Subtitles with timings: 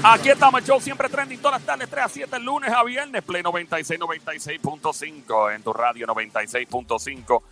[0.00, 3.20] Aquí estamos, el show siempre trending todas las tardes, 3 a 7, lunes a viernes,
[3.24, 7.42] Play 96, 96.5, en tu radio 96.5.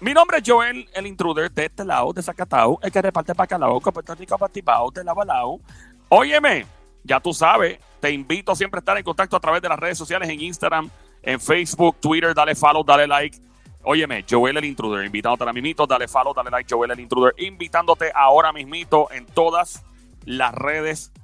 [0.00, 3.80] Mi nombre es Joel, el intruder de este lado, de Zacatau, el que reparte bacalao,
[3.80, 5.60] con Puerto Rico, Patibao, de Lavalao.
[6.08, 6.66] Óyeme,
[7.04, 9.96] ya tú sabes, te invito siempre a estar en contacto a través de las redes
[9.96, 10.90] sociales, en Instagram,
[11.22, 13.38] en Facebook, Twitter, dale follow, dale like.
[13.84, 18.10] Óyeme, Joel el Intruder, invitándote ahora mismito, dale follow, dale like, Joel el Intruder, invitándote
[18.12, 19.84] ahora mismito en todas
[20.24, 21.23] las redes sociales.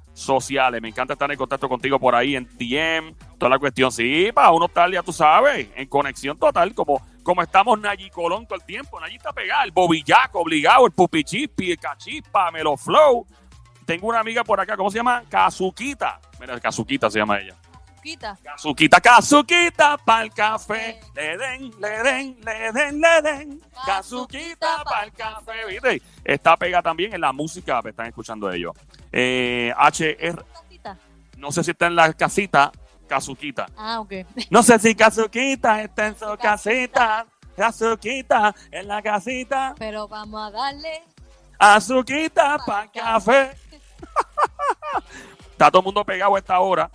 [0.81, 3.91] Me encanta estar en contacto contigo por ahí en DM, toda la cuestión.
[3.91, 8.45] Sí, para uno estar, ya tú sabes, en conexión total, como, como estamos Nayi Colón
[8.45, 8.99] todo el tiempo.
[8.99, 13.25] Nayi está pegada, el bobillaco obligado, el pupichipi, el cachispa, Melo Flow.
[13.85, 15.23] Tengo una amiga por acá, ¿cómo se llama?
[15.27, 16.19] Kazuquita.
[16.39, 17.55] Mira, Kazuquita se llama ella.
[18.01, 18.37] Quita.
[18.43, 20.99] Kazuquita, Kazuquita, pa'l café.
[21.15, 23.61] Le den, le den, le den, le den.
[23.85, 25.65] Kazuquita, pa'l café.
[25.67, 26.01] ¿Viste?
[26.23, 28.73] Está pegada también en la música, me están escuchando ellos.
[29.11, 30.43] Eh, HR,
[31.37, 32.71] no sé si está en la casita,
[33.07, 33.67] Kazuquita.
[33.75, 34.13] Ah, ok.
[34.49, 37.25] No sé si Kazuquita está en su casita.
[37.55, 39.75] Kazuquita en la casita.
[39.77, 41.03] Pero vamos a darle.
[41.59, 43.51] Azuquita pa' café.
[45.51, 46.89] Está todo el mundo pegado a esta hora.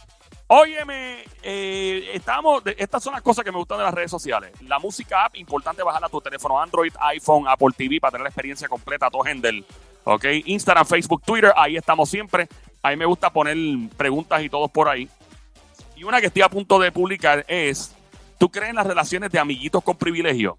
[0.49, 4.53] Óyeme, eh, estamos, estas son las cosas que me gustan de las redes sociales.
[4.63, 8.29] La música app, importante bajarla a tu teléfono Android, iPhone, Apple TV para tener la
[8.29, 9.65] experiencia completa a todo Hendel.
[10.05, 12.49] Ok, Instagram, Facebook, Twitter, ahí estamos siempre.
[12.81, 13.57] A mí me gusta poner
[13.97, 15.09] preguntas y todos por ahí.
[15.97, 17.93] Y una que estoy a punto de publicar es,
[18.39, 20.57] ¿tú crees en las relaciones de amiguitos con privilegio?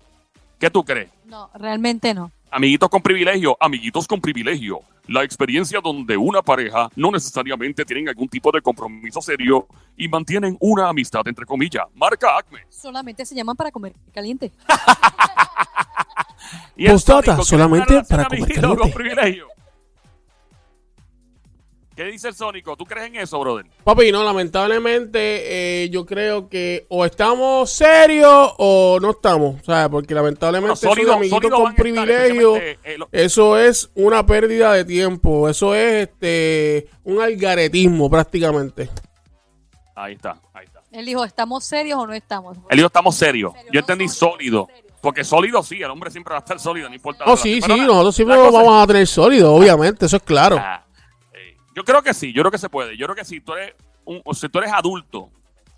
[0.60, 1.10] ¿Qué tú crees?
[1.24, 2.32] No, realmente no.
[2.50, 4.80] Amiguitos con privilegio, amiguitos con privilegio.
[5.08, 10.58] La experiencia donde una pareja no necesariamente tienen algún tipo de compromiso serio y mantienen
[10.60, 11.86] una amistad entre comillas.
[11.96, 12.62] Marca Acme.
[12.70, 14.52] Solamente se llaman para comer caliente.
[16.78, 18.78] Y el Postdata, Sónico, ¿quieres solamente para comer caliente.
[18.78, 19.48] con privilegio?
[21.98, 22.78] ¿Qué dice el Sónico?
[22.78, 23.66] ¿Tú crees en eso, brother?
[23.84, 29.90] Papi, no, lamentablemente eh, yo creo que o estamos serios o no estamos, ¿sabes?
[29.90, 34.86] Porque lamentablemente Bueno, sólido- amiguitos con estar, privilegio, eh, lo- eso es una pérdida de
[34.86, 38.92] tiempo, eso es este un algaretismo prácticamente.
[39.96, 40.82] Ahí está, ahí está.
[40.92, 42.58] Él dijo, ¿estamos serios o no estamos?
[42.70, 43.54] Él dijo, estamos serios.
[43.54, 44.92] Serio, Yo no entendí sólido, serio.
[45.02, 47.24] Porque sólido sí, el hombre siempre va a estar sólido, no importa.
[47.26, 47.72] Oh, sí, relación.
[47.78, 50.58] sí, la- nosotros siempre vamos a tener sólido, obviamente, eso es claro.
[50.60, 50.84] Ah,
[51.78, 52.98] yo creo que sí, yo creo que se puede.
[52.98, 55.30] Yo creo que si tú eres un, o si tú eres adulto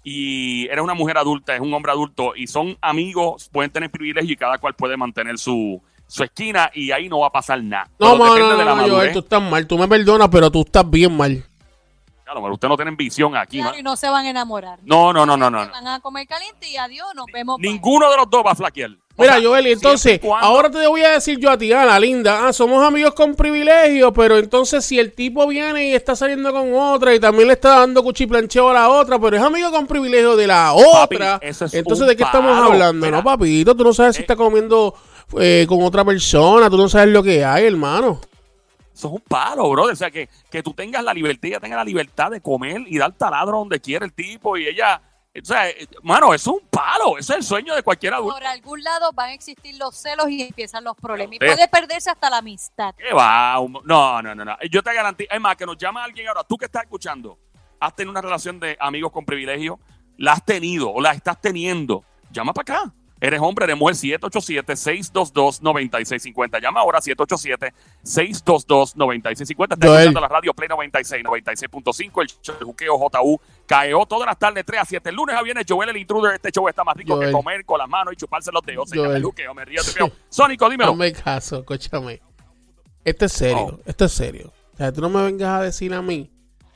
[0.02, 4.32] y eres una mujer adulta, es un hombre adulto y son amigos, pueden tener privilegio
[4.32, 7.90] y cada cual puede mantener su, su esquina y ahí no va a pasar nada.
[8.00, 9.12] No, mano, no, de la no, Joel, madurez.
[9.12, 11.44] tú estás mal, tú me perdonas, pero tú estás bien mal.
[12.24, 13.58] Claro, pero ustedes no tienen visión aquí.
[13.58, 13.80] Claro, ¿no?
[13.80, 14.80] y no se van a enamorar.
[14.84, 15.66] No, no, no, no, no.
[15.66, 17.60] Se van a comer caliente y adiós, nos vemos.
[17.60, 18.92] Ninguno de los dos va a flaquear.
[19.20, 22.00] Mira, sea, Joel, y entonces, cuando- ahora te voy a decir yo a ti, Ana,
[22.00, 26.52] linda, ah, somos amigos con privilegio, pero entonces si el tipo viene y está saliendo
[26.52, 29.86] con otra y también le está dando cuchiplancheo a la otra, pero es amigo con
[29.88, 33.06] privilegio de la Papi, otra, eso es entonces ¿de qué estamos hablando?
[33.06, 33.18] Mira.
[33.18, 34.24] no, papito, tú no sabes si Eh.
[34.24, 34.94] está comiendo
[35.40, 38.20] eh, con otra persona, tú no sabes lo que hay, hermano.
[38.96, 39.94] Eso es un palo, brother.
[39.94, 42.98] O sea, que, que tú tengas la libertad, ella tenga la libertad de comer y
[42.98, 45.02] dar taladro donde quiera el tipo y ella.
[45.42, 47.18] O sea, eh, mano, eso es un palo.
[47.18, 48.36] Es el sueño de cualquier adulto.
[48.36, 51.36] Por algún lado van a existir los celos y empiezan los problemas.
[51.36, 52.94] Y puede perderse hasta la amistad.
[52.98, 53.56] ¿Qué va?
[53.86, 54.58] No, no, no, no.
[54.70, 55.32] Yo te garantizo.
[55.32, 56.44] Es más, que nos llama alguien ahora.
[56.44, 57.38] Tú que estás escuchando,
[57.80, 59.80] has tenido una relación de amigos con privilegio,
[60.18, 62.04] la has tenido o la estás teniendo.
[62.32, 62.94] Llama para acá.
[63.22, 66.62] Eres hombre, eres mujer, 787-622-9650.
[66.62, 69.74] Llama ahora, 787-622-9650.
[69.74, 74.38] Está escuchando la radio Play 96, 96.5, el show de Juqueo JU, KEO, todas las
[74.40, 75.10] tardes, 3 a 7.
[75.10, 76.36] El lunes a viernes, Joel el Intruder.
[76.36, 77.28] Este show está más rico Joel.
[77.28, 78.90] que comer con las manos y chuparse los dedos.
[78.90, 80.12] Se llama el Juqueo, me río, veo.
[80.30, 80.92] Sónico, dímelo.
[80.92, 82.22] Hazme caso, escúchame.
[83.04, 83.80] Esto es serio, Oh.
[83.86, 84.54] esto es serio.
[84.74, 86.32] O sea, tú no me vengas a decir a mí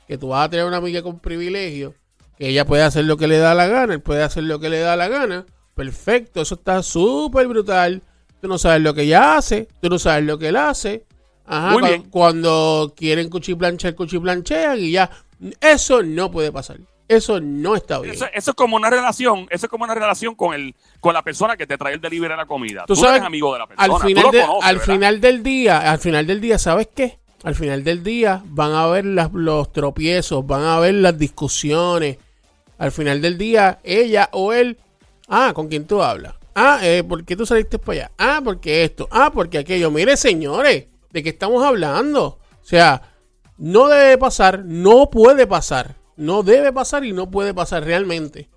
[0.06, 1.94] que tú vas a tener una amiga con privilegio,
[2.36, 4.68] que ella puede hacer lo que le da la gana, él puede hacer lo que
[4.68, 5.46] le da la gana.
[5.74, 8.02] Perfecto, eso está súper brutal.
[8.40, 11.04] Tú no sabes lo que ella hace, tú no sabes lo que él hace.
[11.46, 12.02] Ajá, Muy bien.
[12.10, 15.10] cuando quieren cuchiplanchar, cuchiplanchean y ya.
[15.60, 16.78] Eso no puede pasar.
[17.06, 18.14] Eso no está bien.
[18.14, 21.22] Eso, eso es como una relación, eso es como una relación con el, con la
[21.22, 22.84] persona que te trae el delivery de la comida.
[22.86, 23.84] Tú Tú, sabes, eres amigo de la persona.
[23.94, 24.92] al tú final, lo de- conoces, al ¿verdad?
[24.94, 27.18] final del día, al final del día, ¿sabes qué?
[27.42, 32.16] Al final del día van a ver las- los tropiezos, van a ver las discusiones.
[32.78, 34.78] Al final del día, ella o él,
[35.28, 36.34] ah, ¿con quién tú hablas?
[36.54, 38.10] Ah, eh, ¿por qué tú saliste para allá?
[38.18, 39.90] Ah, porque esto, ah, porque aquello.
[39.90, 42.24] Mire, señores, ¿de qué estamos hablando?
[42.24, 43.14] O sea,
[43.58, 45.96] no debe pasar, no puede pasar.
[46.16, 48.48] No debe pasar y no puede pasar realmente.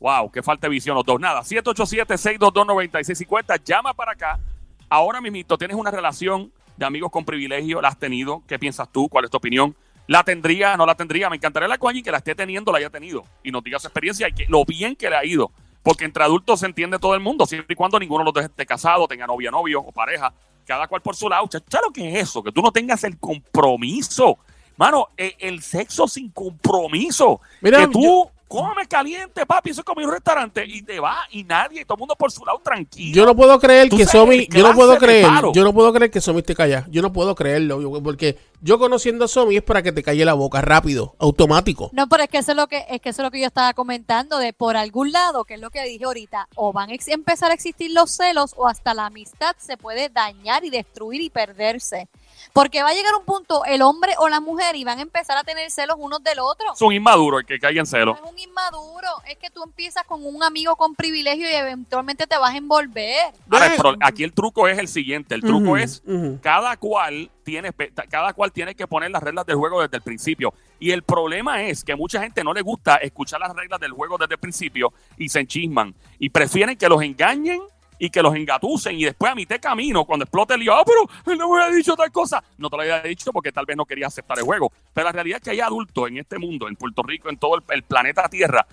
[0.00, 1.20] Wow, qué falta de visión los dos.
[1.20, 3.62] Nada, 787-622-9650.
[3.64, 4.40] Llama para acá.
[4.88, 7.80] Ahora mismito tienes una relación de amigos con privilegio?
[7.80, 8.42] ¿La has tenido?
[8.48, 9.08] ¿Qué piensas tú?
[9.08, 9.76] ¿Cuál es tu opinión?
[10.10, 10.76] ¿La tendría?
[10.76, 11.30] ¿No la tendría?
[11.30, 13.22] Me encantaría la y que la esté teniendo, la haya tenido.
[13.44, 15.52] Y nos diga su experiencia y que, lo bien que le ha ido.
[15.84, 18.44] Porque entre adultos se entiende todo el mundo, siempre y cuando ninguno de los dos
[18.44, 20.34] esté casado, tenga novia, novio o pareja,
[20.66, 21.48] cada cual por su lado.
[21.48, 22.42] ¿Sabes lo que es eso?
[22.42, 24.40] Que tú no tengas el compromiso.
[24.76, 27.40] Mano, eh, el sexo sin compromiso.
[27.60, 30.82] Mira, que tú yo- come caliente, papi, eso es como ir a un restaurante y
[30.82, 33.14] te va y nadie, todo el mundo por su lado tranquilo.
[33.14, 36.20] Yo no puedo creer que Somi, yo no puedo creer, yo no puedo creer que
[36.20, 36.84] Somi esté callada.
[36.90, 40.24] Yo no puedo creerlo, yo- porque yo conociendo a Somi es para que te calle
[40.24, 41.90] la boca rápido, automático.
[41.92, 43.46] No, pero es que eso es lo que es que eso es lo que yo
[43.46, 46.94] estaba comentando de por algún lado, que es lo que dije ahorita, o van a
[47.06, 51.30] empezar a existir los celos o hasta la amistad se puede dañar y destruir y
[51.30, 52.08] perderse.
[52.52, 55.36] Porque va a llegar un punto el hombre o la mujer y van a empezar
[55.38, 56.72] a tener celos unos del otro.
[56.74, 58.16] Es un inmaduro el que caiga en celo.
[58.20, 62.26] No es un inmaduro, es que tú empiezas con un amigo con privilegio y eventualmente
[62.26, 63.32] te vas a envolver.
[63.50, 65.34] Ahora, pro- aquí el truco es el siguiente.
[65.34, 66.02] El truco es
[66.42, 67.72] cada cual tiene
[68.08, 70.52] cada cual tiene que poner las reglas del juego desde el principio.
[70.78, 74.16] Y el problema es que mucha gente no le gusta escuchar las reglas del juego
[74.18, 77.60] desde el principio y se enchisman y prefieren que los engañen
[78.00, 80.82] y que los engatusen y después a mitad de camino cuando explote el lío, ah,
[80.84, 81.02] pero
[81.32, 82.42] él no me había dicho tal cosa.
[82.58, 84.72] No te lo había dicho porque tal vez no quería aceptar el juego.
[84.92, 87.56] Pero la realidad es que hay adultos en este mundo, en Puerto Rico, en todo
[87.56, 88.66] el, el planeta Tierra,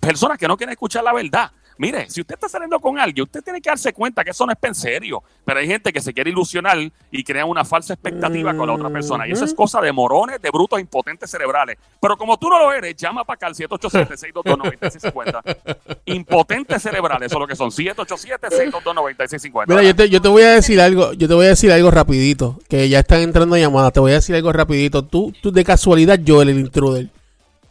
[0.00, 1.52] personas que no quieren escuchar la verdad.
[1.80, 4.52] Mire, si usted está saliendo con alguien, usted tiene que darse cuenta que eso no
[4.52, 5.22] es en serio.
[5.46, 6.76] Pero hay gente que se quiere ilusionar
[7.10, 9.26] y crea una falsa expectativa con la otra persona.
[9.26, 11.78] Y eso es cosa de morones, de brutos, impotentes cerebrales.
[11.98, 15.96] Pero como tú no lo eres, llama para acá al 787-622-9650.
[16.04, 17.70] Impotentes cerebrales, eso es lo que son.
[17.70, 19.64] 787-622-9650.
[19.66, 21.90] Mira, yo te, yo te voy a decir algo, yo te voy a decir algo
[21.90, 25.02] rapidito, que ya están entrando llamadas, te voy a decir algo rapidito.
[25.02, 27.08] Tú, tú de casualidad, Joel, el intruder,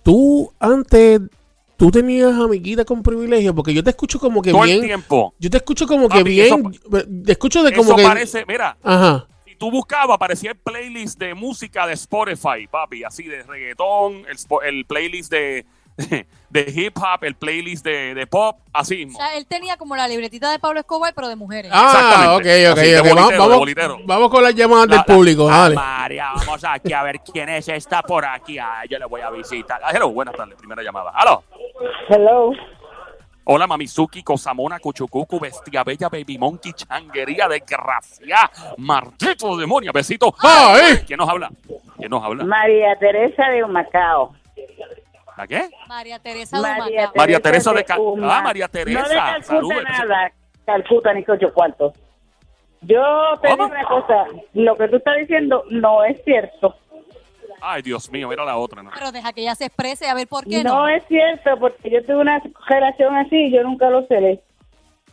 [0.01, 1.21] tú antes,
[1.79, 5.33] tú tenías amiguita con privilegio, porque yo te escucho como que Todo el bien, tiempo.
[5.39, 6.71] yo te escucho como que Papi, bien,
[7.25, 11.17] te escucho de como Eso que, parece, mira, ajá, si tú buscabas, aparecía el playlist
[11.17, 14.37] de música de Spotify, papi, así de reggaetón, el,
[14.67, 15.65] el playlist de,
[16.49, 20.07] de hip hop, el playlist de, de pop, así O sea, él tenía como la
[20.07, 21.71] libretita de Pablo Escobar, pero de mujeres.
[21.73, 22.69] ah, ok, Exactamente.
[22.71, 25.47] ok, Así, de ok, vamos, bolitero, vamos, vamos con las llamadas La- del la- público,
[25.47, 25.75] dale.
[25.75, 28.57] María, vamos aquí a ver quién es esta por aquí.
[28.59, 29.81] Ah, yo le voy a visitar.
[29.83, 31.11] Ah, hello, buenas tardes, primera llamada.
[31.13, 31.43] Aló.
[32.09, 32.51] Hello.
[33.45, 38.37] Hola, Mamizuki, Cosamona, Cuchucucu, Bestia Bella, Baby Monkey, Changuería, Desgracia,
[38.77, 40.33] Maldito demonio, besito.
[40.43, 40.97] ¡Ay!
[41.07, 41.49] ¿Quién nos habla?
[41.97, 42.43] ¿Quién nos habla?
[42.43, 44.35] María Teresa de Humacao.
[45.35, 45.69] ¿La qué?
[45.87, 47.13] María Teresa María Dumacao.
[47.15, 48.37] María Teresa de Ca- Uma.
[48.37, 49.83] Ah, María Teresa, No de Calcuta saludos.
[49.83, 50.31] nada,
[50.65, 51.93] Calcuta ni ocho cuartos.
[52.81, 53.01] Yo
[53.41, 53.63] te ¿Cómo?
[53.65, 56.75] digo una cosa, lo que tú estás diciendo no es cierto.
[57.61, 58.81] Ay, Dios mío, mira la otra.
[58.83, 58.91] ¿no?
[58.93, 60.75] Pero deja que ella se exprese a ver por qué no.
[60.75, 64.41] No es cierto, porque yo tuve una relación así y yo nunca lo celé.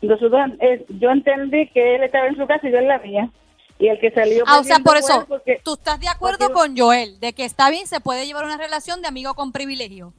[0.03, 3.31] Nosotros, eh, yo entendí que él estaba en su casa y yo en la mía.
[3.79, 4.45] Y el que salió...
[4.47, 7.45] Ah, o sea, por eso, porque- tú estás de acuerdo porque- con Joel, de que
[7.45, 10.13] está bien, se puede llevar una relación de amigo con privilegio.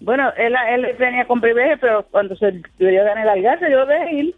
[0.00, 4.14] Bueno, él, él venía con privilegio, pero cuando se yo gané la algarza, yo dejé
[4.14, 4.36] ir.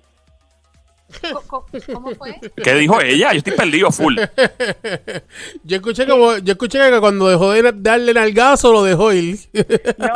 [1.92, 2.40] ¿Cómo fue?
[2.62, 3.32] ¿Qué dijo ella?
[3.32, 4.16] Yo estoy perdido full.
[5.64, 9.38] Yo escuché como, yo escuché que cuando dejó de darle nalgazo lo dejó ir.
[9.98, 10.08] No.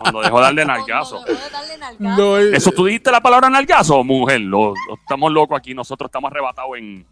[0.00, 1.24] Cuando dejó de darle nalgazo.
[1.24, 2.22] Dejó de darle nalgazo.
[2.22, 4.40] No, eh, ¿Eso tú dijiste la palabra nalgazo, mujer?
[4.40, 5.74] Lo, lo- estamos locos aquí.
[5.74, 7.06] Nosotros estamos arrebatados en...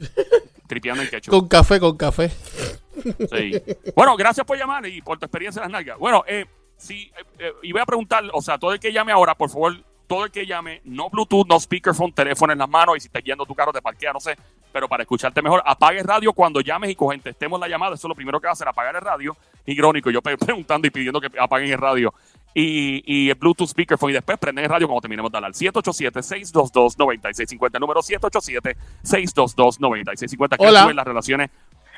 [0.67, 1.31] Tripeando en quechua.
[1.31, 2.31] con café, con café.
[2.31, 3.53] Sí.
[3.95, 5.99] Bueno, gracias por llamar y por tu experiencia en las nalgas.
[5.99, 6.45] Bueno, eh,
[6.77, 9.49] sí, eh, eh, y voy a preguntar, o sea, todo el que llame ahora, por
[9.49, 9.77] favor,
[10.09, 13.23] todo el que llame, no Bluetooth, no speakerphone, teléfono en las manos y si estás
[13.23, 14.37] guiando tu carro te parquea, no sé,
[14.73, 17.95] pero para escucharte mejor, apague radio cuando llames y contestemos la llamada.
[17.95, 19.37] Eso es lo primero que va a hacer, apagar el radio.
[19.67, 22.13] Irónico, yo preguntando y pidiendo que apaguen el radio.
[22.55, 25.53] Y, y el Bluetooth speakerphone y después prenden el radio cuando terminemos de hablar.
[25.53, 30.57] 787-622-9650, número 787-622-9650.
[30.57, 30.85] ¿Qué Hola.
[30.85, 31.51] tú en las relaciones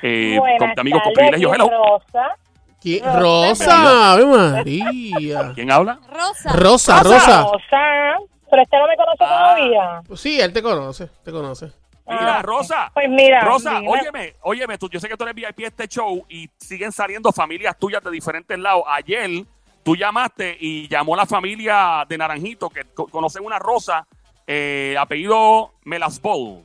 [0.03, 1.55] eh, con amigos con privilegios?
[1.55, 1.71] Hello.
[1.71, 2.37] Rosa.
[2.83, 4.13] ¿Qui- Rosa.
[4.13, 5.53] Ave María.
[5.55, 5.99] ¿Quién habla?
[6.09, 6.53] Rosa.
[6.55, 7.43] Rosa, Rosa.
[7.43, 8.19] Rosa,
[8.51, 9.55] pero este no me conoce Ah.
[9.57, 10.03] todavía.
[10.17, 11.73] Sí, él te conoce, te conoce.
[12.07, 12.91] Mira, Ah, Rosa.
[12.93, 13.89] Pues mira, Rosa, dime.
[13.89, 17.31] óyeme, óyeme, tú, yo sé que tú eres VIP de este show y siguen saliendo
[17.31, 18.83] familias tuyas de diferentes lados.
[18.89, 19.45] Ayer
[19.85, 24.09] tú llamaste y llamó la familia de Naranjito, que co- conocen una Rosa,
[24.45, 26.65] eh, apellido Melasbol.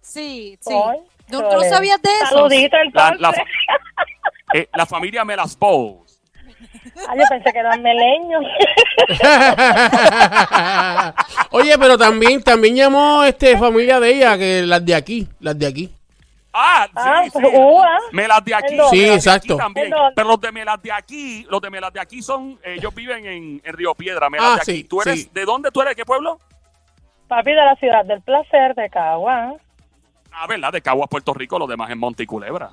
[0.00, 0.72] Sí, sí.
[0.72, 2.36] Ay, ¿Tú, tú no sabías de eso?
[2.36, 3.20] Saludito entonces.
[3.20, 3.34] la,
[4.54, 5.98] eh, la familia Melasbol.
[7.08, 8.44] Ah, yo pensé que eran meleños.
[11.50, 15.66] Oye, pero también, también llamó este familia de ella, que las de aquí, las de
[15.66, 15.92] aquí.
[16.52, 17.52] Ah, Ah, sí, pues, sí.
[17.54, 17.98] ua.
[18.12, 18.78] Melas de aquí.
[18.90, 19.58] Sí, Melas aquí exacto.
[20.14, 23.26] Pero los de Melas de aquí, los de Melas de aquí son, eh, ellos viven
[23.26, 24.72] en, en Río Piedra, Melas Ah, de aquí.
[24.72, 25.30] sí, ¿Tú eres, sí.
[25.34, 25.90] ¿De dónde tú eres?
[25.92, 26.40] ¿De qué pueblo?
[27.28, 29.52] Papi de la ciudad del placer de Cagua.
[30.32, 30.72] Ah, ¿verdad?
[30.72, 32.70] De Caguas, Puerto Rico, los demás en Monte y Culebra.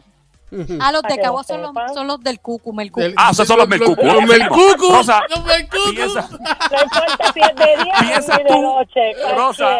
[0.80, 3.02] Ah, los de lo son los, son los del cucu, Melcucu.
[3.02, 4.06] Del- Ah, esos son los Melcucu.
[4.06, 4.92] Los Melcucu.
[4.94, 5.92] Rosa, Los Melcucu.
[5.96, 9.02] Piensa, No importa si es de día Piensa de tú, noche,
[9.36, 9.80] Rosa.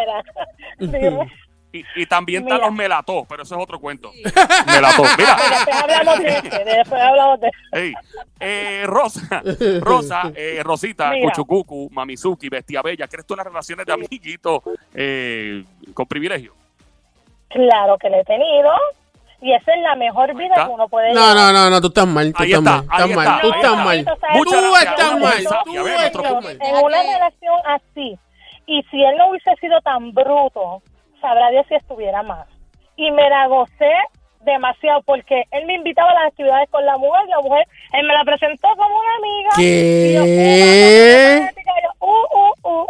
[1.72, 4.10] y, y también están los melató, pero eso es otro cuento.
[4.66, 5.02] Melató.
[5.18, 7.94] Mira, Después hablamos de este, después hablamos de Ey,
[8.40, 9.42] eh, Rosa,
[9.80, 11.12] Rosa, eh, Rosita.
[11.22, 14.60] Cuchucucu, Mamizuki, Bestia Bella, ¿crees tú en las relaciones de amiguitos
[14.94, 16.54] eh, con privilegio?
[17.48, 18.70] Claro que lo he tenido.
[19.44, 22.06] Y esa es la mejor vida que uno puede No, no, no, no, tú estás
[22.06, 23.40] mal, tú Ahí estás está, mal, ahí estás mal, está.
[23.42, 24.04] tú estás mal.
[24.04, 28.18] Tú estás mal, tú estás en una relación así,
[28.66, 30.80] y si él no hubiese sido tan bruto,
[31.20, 32.46] sabrá Dios si estuviera más.
[32.96, 33.92] Y me la gocé
[34.46, 38.14] demasiado porque él me invitaba a las actividades con la mujer, la mujer, él me
[38.14, 39.50] la presentó como una amiga.
[39.56, 40.10] ¿Qué?
[40.10, 42.86] Y yo, "Uh, y uh, uh".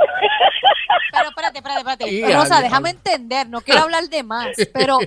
[1.13, 2.11] Pero espérate, espérate, espérate.
[2.11, 4.99] Y Rosa, al- déjame entender, no quiero hablar de más, pero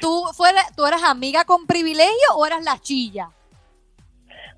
[0.00, 3.30] ¿tú, fuera, ¿tú eras amiga con privilegio o eras la chilla?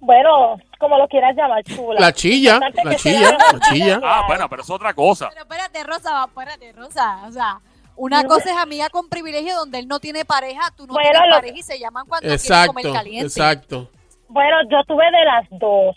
[0.00, 2.00] Bueno, como lo quieras llamar, chula.
[2.00, 4.00] La chilla, la chilla, la chilla.
[4.02, 5.28] Ah, bueno, pero es otra cosa.
[5.28, 7.22] Pero espérate, Rosa, espérate, Rosa.
[7.28, 7.60] O sea,
[7.94, 11.28] una cosa es amiga con privilegio donde él no tiene pareja, tú no Bueno, tienes
[11.30, 13.26] lo- pareja y se llaman cuando quieren comer Exacto, caliente.
[13.26, 13.90] exacto.
[14.28, 15.94] Bueno, yo tuve de las dos,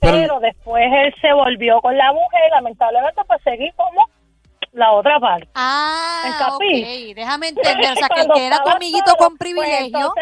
[0.00, 4.06] Pero- pero, después él se volvió con la mujer, lamentablemente pues seguí como
[4.72, 5.48] la otra parte.
[5.54, 6.62] Ah, ok,
[7.14, 7.92] déjame entender.
[7.92, 10.12] O sea, que el que era tu amiguito con pues, privilegio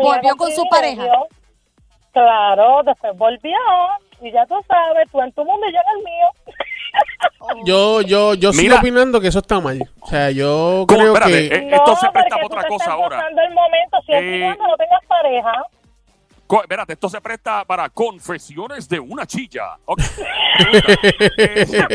[0.00, 1.04] volvió con su pareja.
[2.12, 3.56] Claro, después volvió
[4.22, 6.28] y ya tú sabes, tú en tu mundo y yo en el mío.
[7.40, 7.48] Oh.
[7.66, 8.80] Yo, yo, yo sigo Mira.
[8.80, 9.78] opinando que eso está mal.
[10.00, 10.98] O sea, yo ¿Cómo?
[10.98, 11.54] creo Espérate, que...
[11.56, 13.28] eh, esto se presta para otra cosa ahora.
[13.28, 15.52] el momento, siempre Eh, no tengas pareja.
[16.46, 19.78] Co- espérate, esto se presta para confesiones de una chilla.
[19.84, 20.00] Ok.
[21.38, 21.66] Eh,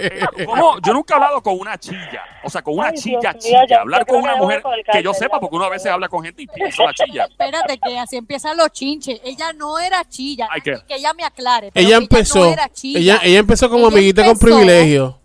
[0.00, 0.78] eh, ¿cómo?
[0.84, 2.22] Yo nunca he hablado con una chilla.
[2.42, 3.80] O sea, con una Ay, chilla Dios chilla.
[3.80, 6.42] Hablar yo con una mujer que yo sepa, porque uno a veces habla con gente
[6.42, 7.24] y piensa la chilla.
[7.30, 9.20] Espérate, que así empiezan los chinches.
[9.24, 10.48] Ella no era chilla.
[10.62, 11.70] Que ella me aclare.
[11.72, 12.98] pero ella empezó, no era chilla.
[12.98, 15.21] ella, ella empezó como Ella amiguita con privilegio.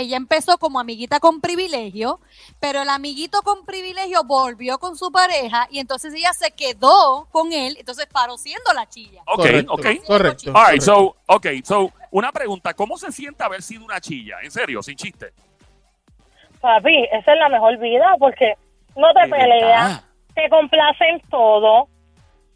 [0.00, 2.20] Ella empezó como amiguita con privilegio,
[2.60, 7.52] pero el amiguito con privilegio volvió con su pareja y entonces ella se quedó con
[7.52, 9.22] él, entonces paró siendo la chilla.
[9.26, 9.86] Ok, correcto, ok.
[10.06, 10.52] correcto.
[10.54, 10.84] All right, correcto.
[10.84, 12.74] so, ok, so, una pregunta.
[12.74, 14.36] ¿Cómo se siente haber sido una chilla?
[14.42, 15.32] En serio, sin chiste.
[16.60, 18.54] Papi, esa es la mejor vida porque
[18.96, 20.02] no te peleas,
[20.34, 21.88] te complace en todo,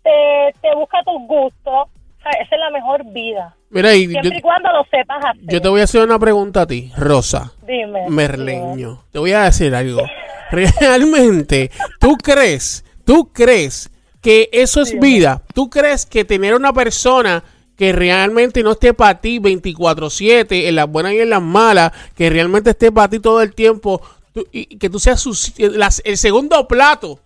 [0.02, 1.88] te, te busca tus gustos.
[2.20, 3.56] O sea, esa es la mejor vida.
[3.70, 5.42] Mira, y yo, Siempre y cuando lo sepas hacer.
[5.50, 7.52] yo te voy a hacer una pregunta a ti, Rosa.
[7.66, 8.00] Dime.
[8.04, 8.10] dime.
[8.10, 9.04] Merleño.
[9.10, 10.02] Te voy a decir algo.
[10.50, 15.42] Realmente, ¿tú crees, tú crees que eso es vida?
[15.54, 17.42] ¿Tú crees que tener una persona
[17.76, 22.28] que realmente no esté para ti 24/7, en las buenas y en las malas, que
[22.28, 24.02] realmente esté para ti todo el tiempo,
[24.34, 27.20] tú- y que tú seas su- las- el segundo plato?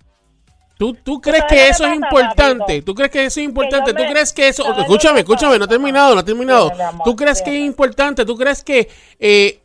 [0.84, 2.82] ¿Tú, ¿Tú crees que eso es importante?
[2.82, 3.94] ¿Tú crees que eso es importante?
[3.94, 4.64] ¿Tú crees que eso...
[4.64, 5.70] ¿sabes lo Escúchame, escúchame, no pasa?
[5.70, 6.70] terminado, no he terminado.
[7.06, 8.26] ¿Tú crees que es importante?
[8.26, 9.60] ¿Tú crees que eh,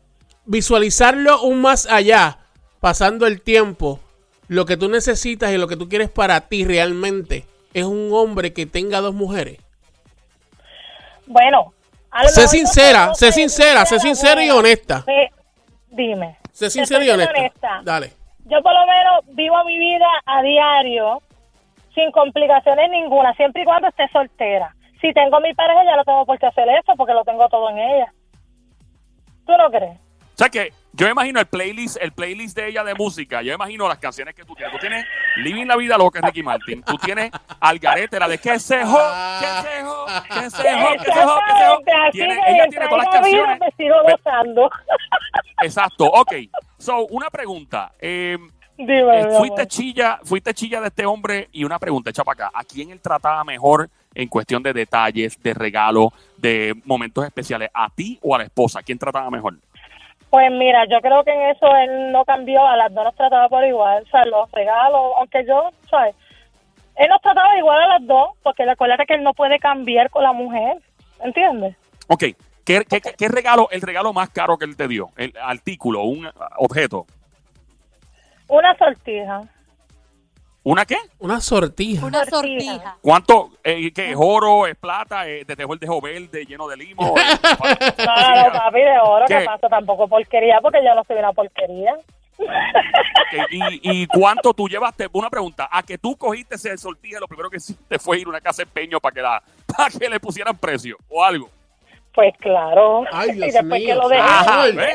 [0.46, 2.38] visualizarlo un más allá,
[2.80, 4.00] pasando el tiempo,
[4.48, 8.54] lo que tú necesitas y lo que tú quieres para ti realmente, es un hombre
[8.54, 9.58] que tenga dos mujeres?
[11.26, 11.74] Bueno,
[12.28, 15.04] Sé sincera, sé sincera, sé sincera y honesta.
[15.90, 16.38] Dime.
[16.50, 17.82] Sé sincera y honesta.
[17.84, 18.19] Dale.
[18.50, 21.22] Yo por lo menos vivo mi vida a diario
[21.94, 24.74] sin complicaciones ninguna, siempre y cuando esté soltera.
[25.00, 27.70] Si tengo mi pareja ya no tengo por qué hacer eso porque lo tengo todo
[27.70, 28.12] en ella.
[29.46, 29.98] ¿Tú no crees?
[30.34, 33.42] O sea que yo me imagino el playlist, el playlist de ella de música.
[33.42, 34.72] Yo me imagino las canciones que tú tienes.
[34.72, 35.06] Tú tienes
[35.36, 36.82] Living la Vida Loca, Ricky Martin.
[36.82, 37.30] Tú tienes
[37.60, 38.98] Algarete, la de que se jo,
[39.40, 41.80] que se jo, que se jo, que se jo, que se jo.
[42.12, 43.58] Tiene- ella tiene todas las canciones.
[45.62, 46.32] Exacto, ok.
[46.78, 47.92] So, una pregunta.
[48.00, 48.36] Eh,
[48.76, 52.58] Dime, eh, fuiste chilla, fuiste chilla de este hombre y una pregunta, echa para acá.
[52.58, 57.68] ¿A quién él trataba mejor en cuestión de detalles, de regalo, de momentos especiales?
[57.74, 58.82] ¿A ti o a la esposa?
[58.82, 59.56] ¿Quién trataba mejor?
[60.30, 63.48] Pues mira, yo creo que en eso él no cambió, a las dos nos trataba
[63.48, 66.14] por igual, o sea, los regalos, aunque yo, ¿sabes?
[66.96, 70.22] Él nos trataba igual a las dos, porque recuerda que él no puede cambiar con
[70.22, 70.76] la mujer,
[71.24, 71.74] ¿entiendes?
[72.08, 72.24] Ok.
[72.64, 75.08] ¿Qué, qué, qué- qué regalo, el regalo más caro que él te dio?
[75.16, 77.06] El artículo, un objeto.
[78.48, 79.40] Una sortija.
[80.62, 80.96] ¿Una qué?
[81.18, 82.04] Una sortija.
[82.04, 82.96] Una Sortija.
[83.00, 83.50] ¿Cuánto?
[83.64, 84.66] Eh, ¿Qué es oro?
[84.66, 85.26] ¿Es plata?
[85.26, 87.14] Eh, ¿Te dejó el dejo verde lleno de limo?
[87.16, 87.22] Eh,
[87.96, 89.38] Claro, papi, de oro, ¿Qué?
[89.38, 89.68] ¿qué pasa?
[89.68, 91.94] Tampoco porquería, porque yo no soy una porquería.
[93.50, 95.08] ¿Y, ¿Y cuánto tú llevaste?
[95.12, 95.68] Una pregunta.
[95.70, 98.58] ¿A que tú cogiste ese sortija lo primero que hiciste fue ir a una casa
[98.62, 99.42] de empeño para que, la,
[99.76, 101.48] para que le pusieran precio o algo?
[102.12, 103.04] Pues claro.
[103.12, 103.86] Ay, y Dios después mío.
[103.88, 104.92] que lo dejé.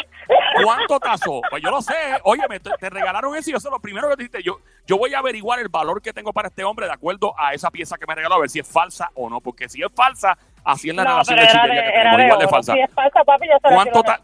[0.63, 1.41] ¿Cuánto tasó?
[1.49, 1.93] Pues yo lo sé.
[2.23, 4.43] Óyeme, te, te regalaron eso y eso es lo primero que te dijiste.
[4.43, 7.53] Yo, yo voy a averiguar el valor que tengo para este hombre de acuerdo a
[7.53, 9.41] esa pieza que me regaló, a ver si es falsa o no.
[9.41, 12.21] Porque si es falsa, así es la No, relación pero de chillería que era tenemos,
[12.25, 12.73] igual de falsa.
[12.73, 14.19] Si es falsa, papi, yo se la ¿Cuánto ta-.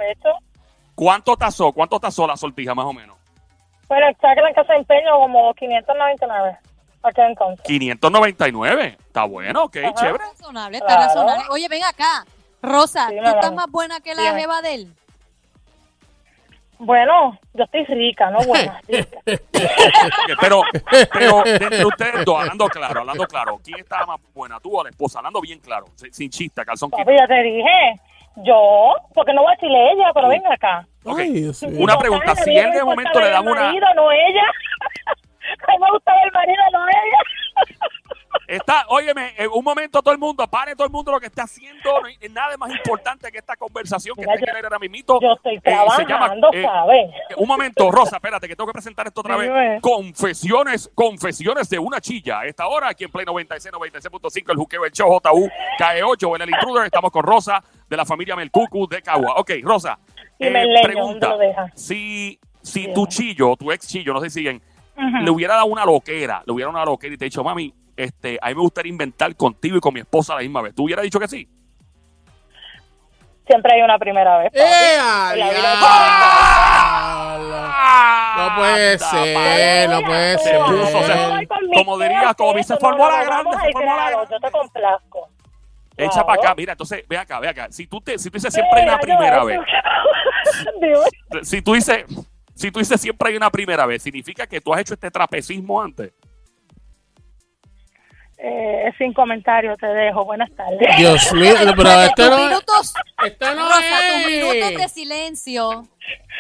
[0.96, 1.72] ¿Cuánto tasó?
[1.72, 3.18] ¿Cuánto tasó la sortija más o menos?
[3.88, 6.58] Bueno, exacto, en casa de empeño como 599.
[7.04, 7.66] Aquí entonces.
[7.66, 8.98] 599.
[9.08, 9.94] Está bueno, ok, Ajá.
[9.96, 10.24] chévere.
[10.24, 11.02] razonable, está Claro.
[11.08, 11.44] razonable.
[11.50, 12.26] Oye, ven acá.
[12.62, 14.40] Rosa, Sí, ¿tú estás más buena que la Dime.
[14.42, 14.94] jeva de él?
[16.84, 19.20] Bueno, yo estoy rica, no buena, rica.
[20.42, 20.64] Pero,
[21.14, 24.60] pero de entre ustedes dos, hablando claro, hablando claro, ¿quién estaba más buena?
[24.60, 25.20] ¿Tú o la esposa?
[25.20, 26.90] Hablando bien claro, sin chista, calzón.
[26.90, 28.02] Papi, ya te dije.
[28.38, 30.88] Yo, porque no voy a decirle ella, pero ven acá.
[31.04, 31.20] Ok.
[31.20, 31.84] Ay, Dios mío.
[31.84, 33.62] Una pregunta, si él de momento le da una...
[33.62, 34.44] marido, no ella.
[35.52, 37.18] A mí me gusta ver el marido, no ella.
[38.48, 41.44] Está, óyeme, en un momento todo el mundo, pare todo el mundo lo que está
[41.44, 44.80] haciendo, no hay nada más importante que esta conversación que Mira, está en el ahora
[44.80, 45.20] mismito.
[45.22, 47.12] Yo estoy Eh, se llama, trabajando, eh, ¿sabes?
[47.38, 49.82] Un momento, Rosa, espérate, que tengo que presentar esto otra vez.
[49.82, 52.40] Confesiones, confesiones de una chilla.
[52.42, 56.42] A esta hora, aquí en Play 96, 96.5, el juqueo, el show JU, KE8, en
[56.42, 56.86] el intruder.
[56.86, 59.36] Estamos con Rosa, de la familia Melcucu de Cagua.
[59.38, 59.98] Ok, Rosa,
[60.40, 61.28] Y eh, pregunta.
[61.30, 61.72] ¿dónde lo deja?
[61.76, 64.62] Si, si tu chillo, tu ex chillo, no sé si siguen,
[64.96, 67.74] Le hubiera dado una loquera, le hubiera dado una loquera y te ha dicho, mami,
[67.96, 70.76] este, a mí me gustaría inventar contigo y con mi esposa a la misma vez.
[70.76, 71.48] ¿Tú hubieras dicho que sí?
[73.48, 74.52] Siempre hay una primera vez.
[74.52, 74.60] papi.
[74.62, 75.44] ¡Eh,
[76.72, 77.68] diablo!
[78.38, 80.60] No puede Anda, ser, no puede Se ser.
[81.76, 83.52] como diría, como se formó la no, grande.
[84.30, 85.30] Yo te complazco.
[85.98, 86.28] Echa Claro.
[86.28, 87.68] para acá, mira, entonces, ve acá, ve acá.
[87.72, 89.60] Si tú, te, si tú dices siempre hay una primera vez,
[91.44, 92.06] si tú dices,
[92.62, 95.82] si tú dices siempre hay una primera vez, significa que tú has hecho este trapecismo
[95.82, 96.14] antes.
[98.44, 100.26] Eh, sin comentario te dejo.
[100.26, 100.80] Buenas tardes.
[100.98, 104.92] Dios mío, pero esto no, minutos, esto no Rosa, tus minutos de es.
[104.92, 105.88] silencio.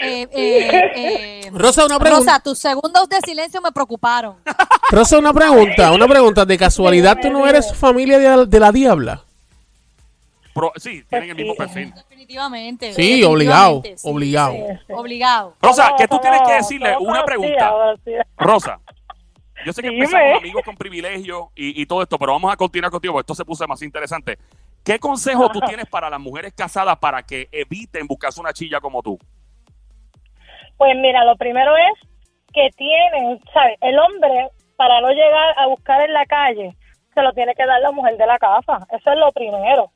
[0.01, 2.31] eh, eh, eh, Rosa, una pregunta.
[2.31, 4.37] Rosa, tus segundos de silencio me preocuparon.
[4.89, 6.43] Rosa, una pregunta, una pregunta.
[6.43, 9.23] ¿De casualidad tú no eres familia de, de la diabla?
[10.53, 11.57] Pro- sí, tienen el mismo sí.
[11.57, 11.93] perfil.
[11.93, 12.93] Definitivamente.
[12.93, 14.53] Sí, obligado, sí, obligado.
[14.53, 14.93] Sí, sí.
[14.93, 15.55] Obligado.
[15.61, 17.73] Rosa, que tú tienes que decirle una pregunta.
[18.37, 18.79] Rosa,
[19.65, 20.05] yo sé que Dime.
[20.05, 23.35] empezamos amigos con privilegio y, y todo esto, pero vamos a continuar contigo porque esto
[23.35, 24.37] se puso más interesante.
[24.83, 29.01] ¿Qué consejo tú tienes para las mujeres casadas para que eviten buscarse una chilla como
[29.03, 29.17] tú?
[30.77, 32.09] Pues mira, lo primero es
[32.53, 33.77] que tienen, ¿sabes?
[33.81, 36.75] El hombre, para no llegar a buscar en la calle,
[37.13, 38.79] se lo tiene que dar la mujer de la casa.
[38.91, 39.91] Eso es lo primero.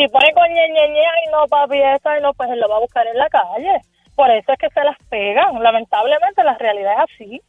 [0.00, 2.70] Si pone con ñe, ñe, ñe, ay no, papi, esto, ay no, pues él lo
[2.70, 3.82] va a buscar en la calle.
[4.16, 5.62] Por eso es que se las pegan.
[5.62, 7.42] Lamentablemente la realidad es así.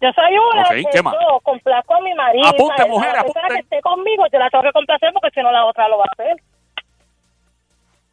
[0.00, 2.48] Yo soy una Ok, que yo complazco a mi marido.
[2.48, 3.40] Apunte, mujer, apunte.
[3.50, 6.06] que esté conmigo, yo la tengo que complacer porque si no la otra lo va
[6.06, 6.42] a hacer.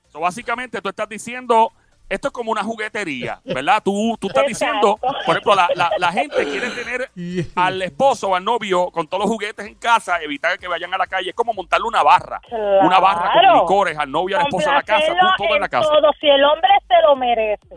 [0.10, 1.72] So, básicamente tú estás diciendo,
[2.10, 3.82] esto es como una juguetería, ¿verdad?
[3.84, 7.10] Tú, tú estás diciendo, por ejemplo, la, la, la gente quiere tener
[7.56, 10.98] al esposo o al novio con todos los juguetes en casa, evitar que vayan a
[10.98, 11.30] la calle.
[11.30, 12.42] Es como montarle una barra,
[12.82, 15.70] una barra con licores al novio y al esposo en la casa, todo en la
[15.70, 15.90] casa.
[15.90, 16.12] todo.
[16.20, 17.68] Si el hombre se lo merece,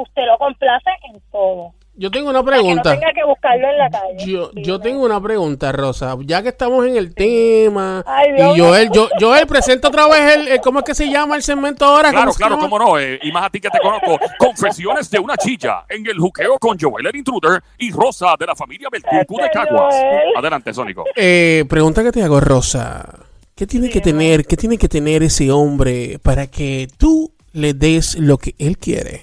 [0.00, 1.74] usted lo complace en todo.
[1.96, 2.90] Yo tengo una Para que no pregunta.
[2.98, 4.26] tenga que buscarlo en la calle.
[4.26, 4.80] Yo, Sí, yo ¿no?
[4.80, 6.16] tengo una pregunta, Rosa.
[6.24, 8.02] Ya que estamos en el tema.
[8.04, 11.08] Ay, Dios y Joel, yo, Joel, presenta otra vez el, el- ¿Cómo es que se
[11.08, 12.10] llama el segmento ahora?
[12.10, 12.98] Claro, ¿Cómo se claro, cómo no.
[12.98, 14.18] eh, y más a ti que te conozco.
[14.38, 18.56] Confesiones de una chilla en el juqueo con Joel el Intruder y Rosa de la
[18.56, 19.94] familia Belcucu de Este Caguas.
[20.36, 21.04] Adelante, Sónico.
[21.14, 23.08] Eh, pregunta que te hago, Rosa.
[23.54, 28.16] ¿Qué tiene que tener, qué tiene que tener ese hombre para que tú le des
[28.18, 29.22] lo que él quiere?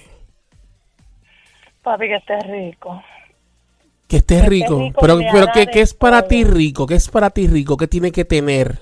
[1.82, 3.02] Papi, que esté rico.
[4.08, 4.78] Que esté esté rico.
[4.78, 6.86] rico, pero, pero ¿qué, qué es para ti rico?
[6.86, 7.76] ¿Qué es para ti rico?
[7.76, 8.80] ¿Qué tiene que tener?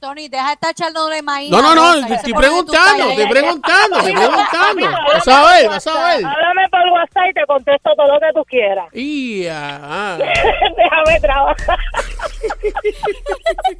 [0.00, 1.50] Tony, deja de estar echándole maíz.
[1.50, 4.86] No, no, no, que estoy preguntando, estoy preguntando, estoy preguntando.
[4.86, 6.26] Vas háblame a ver, por vas a WhatsApp, ver.
[6.26, 8.86] Háblame por WhatsApp y te contesto todo lo que tú quieras.
[8.94, 10.18] Y, ah,
[10.76, 11.78] Déjame trabajar.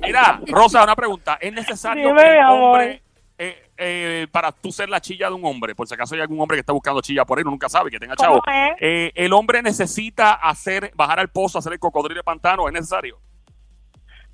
[0.01, 1.39] Mira, Rosa, una pregunta.
[1.41, 2.81] ¿Es necesario Dime, que el mi amor.
[2.81, 3.03] hombre,
[3.39, 6.41] eh, eh, para tú ser la chilla de un hombre, por si acaso hay algún
[6.41, 8.43] hombre que está buscando chilla por ahí, uno nunca sabe que tenga ¿Cómo chavo,
[8.81, 13.19] eh, el hombre necesita hacer, bajar al pozo, hacer el cocodrilo de pantano, ¿es necesario?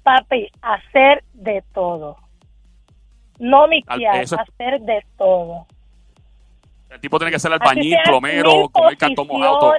[0.02, 2.16] Papi, hacer de todo.
[3.38, 5.66] No miquiar, es- hacer de todo.
[6.90, 9.58] El tipo tiene que ser albañil, plomero, comer cartón mojado.
[9.58, 9.74] todo.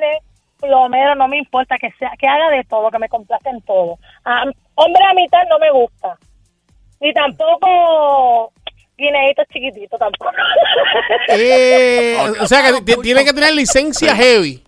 [0.60, 3.98] Plomero, no me importa que sea, que haga de todo, que me complace en todo.
[4.24, 4.44] A-
[4.76, 6.18] hombre a mitad no me gusta.
[7.00, 8.52] Ni tampoco
[8.98, 10.32] guineitos chiquititos tampoco.
[11.30, 14.64] eh, o sea que t- tiene que tener licencia heavy.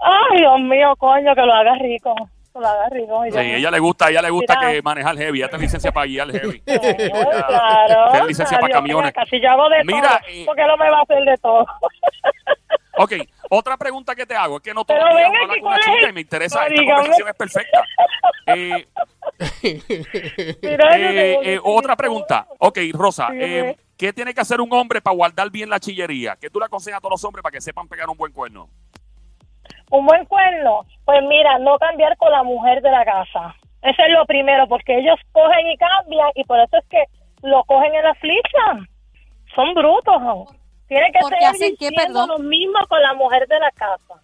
[0.00, 2.14] Ay, Dios mío, coño, que lo haga rico.
[2.54, 3.22] lo haga rico.
[3.30, 4.72] Sí, ella le gusta, ella le gusta Mira.
[4.72, 5.38] que manejar heavy.
[5.40, 6.62] Ella tiene licencia para guiar heavy.
[6.66, 6.78] Sí,
[7.46, 8.10] claro.
[8.12, 9.12] Tiene licencia para camiones.
[9.12, 10.28] mira, Casi yo hago de Mira, todo.
[10.30, 11.66] eh, porque no me va a hacer de todo.
[12.96, 13.12] Ok,
[13.52, 15.84] otra pregunta que te hago es que no todo el día con una ¿cuál es
[15.86, 16.66] chica y me interesa.
[16.66, 17.84] Esta conversación es perfecta.
[18.46, 18.86] Eh,
[20.62, 22.46] Mira, eh, eh, otra pregunta.
[22.58, 26.36] Ok, Rosa, eh, ¿qué tiene que hacer un hombre para guardar bien la chillería?
[26.40, 28.68] ¿Qué tú le aconsejas a todos los hombres para que sepan pegar un buen cuerno?
[29.90, 33.54] Un buen cuerno, pues mira, no cambiar con la mujer de la casa.
[33.82, 37.04] Eso es lo primero, porque ellos cogen y cambian y por eso es que
[37.42, 38.88] lo cogen en la flecha.
[39.54, 40.20] Son brutos.
[40.22, 40.46] ¿no?
[40.90, 42.28] Tiene que Porque ser hacen qué, perdón?
[42.30, 44.20] lo mismo con la mujer de la casa.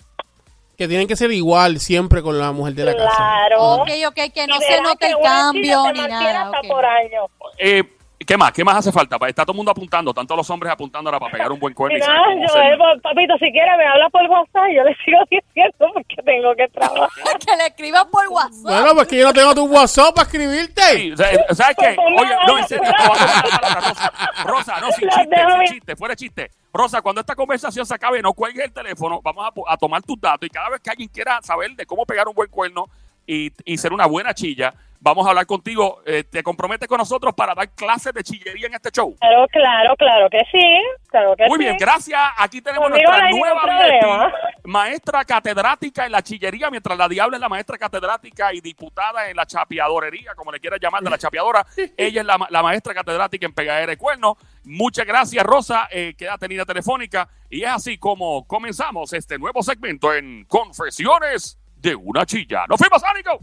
[0.77, 3.17] Que tienen que ser igual siempre con la mujer de la casa.
[3.17, 3.63] Claro.
[3.77, 6.43] Ok, ok, que no Y se note el cambio ni nada.
[6.43, 6.67] hasta ok.
[6.69, 7.27] por año.
[7.59, 7.85] Eh,
[8.25, 8.51] ¿Qué más?
[8.53, 9.19] ¿Qué más hace falta?
[9.27, 11.99] Está todo el mundo apuntando, tanto los hombres apuntando ahora para pegar un buen cuerno.
[11.99, 15.87] cómo yo, eh, papito, si quiere me habla por WhatsApp y yo le sigo diciendo
[15.93, 17.39] porque tengo que trabajar.
[17.47, 18.63] Que le escriban por WhatsApp.
[18.63, 20.83] Bueno, pues que yo no tengo tu WhatsApp para escribirte.
[20.83, 21.95] Sí, ¿Sabes qué?
[21.95, 22.85] Pues, Oye, no, en serio.
[23.07, 24.13] pues, no, Rosa,
[24.45, 26.51] Rosa, no, sin chiste, sin chiste, fuera de chiste.
[26.73, 30.47] Rosa, cuando esta conversación se acabe, no cuelgues el teléfono, vamos a, tomar tus datos
[30.47, 32.87] y cada vez que alguien quiera saber de cómo pegar un buen cuerno
[33.27, 34.75] y, y ser una buena chilla,
[35.07, 36.03] vamos a hablar contigo.
[36.05, 39.15] Eh, te comprometes con nosotros para dar clases de chillería en este show.
[39.21, 40.83] Claro, claro, claro que sí.
[41.09, 41.65] Claro que Muy sí.
[41.65, 42.21] bien, gracias.
[42.37, 44.33] Aquí tenemos Conmigo nuestra no nueva
[44.65, 49.37] maestra catedrática en la chillería, mientras la diabla es la maestra catedrática y diputada en
[49.37, 51.65] la chapeadorería, como le quieras llamar, de la chapeadora.
[51.97, 54.37] Ella es la, ma- la maestra catedrática en pegadera de cuernos.
[54.65, 55.89] Muchas gracias, Rosa.
[55.93, 57.29] Eh, quédate en línea telefónica.
[57.49, 62.65] Y es así como comenzamos este nuevo segmento en Confesiones de una chilla.
[62.69, 63.39] ¡Nos fuimos, Ánico!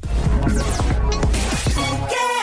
[2.11, 2.42] Yeah.